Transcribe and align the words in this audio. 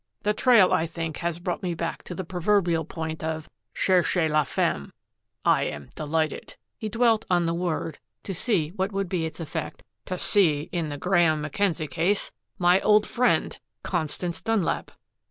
The 0.23 0.33
trail, 0.33 0.73
I 0.73 0.87
think, 0.87 1.17
has 1.17 1.37
brought 1.37 1.61
me 1.61 1.75
back 1.75 2.01
to 2.05 2.15
the 2.15 2.23
proverbial 2.23 2.85
point 2.85 3.23
of 3.23 3.47
'CHERCHEZ 3.75 4.31
LA 4.31 4.43
FEMME.' 4.45 4.91
I 5.45 5.65
am 5.65 5.89
delighted," 5.93 6.55
he 6.79 6.89
dwelt 6.89 7.23
on 7.29 7.45
the 7.45 7.53
word 7.53 7.99
to 8.23 8.33
see 8.33 8.69
what 8.69 8.91
would 8.91 9.07
be 9.07 9.25
its 9.27 9.39
effect, 9.39 9.83
"to 10.07 10.17
see 10.17 10.69
in 10.71 10.89
the 10.89 10.97
Graeme 10.97 11.41
Mackenzie 11.41 11.85
case 11.85 12.31
my 12.57 12.81
old 12.81 13.05
friend, 13.05 13.59
Constance 13.83 14.41
Dunlap." 14.41 14.89